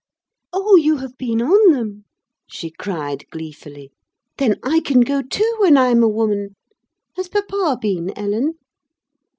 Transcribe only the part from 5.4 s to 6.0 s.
when I